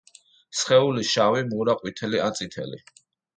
[0.61, 2.83] სხეული შავი, მურა, ყვითელი ან წითელი.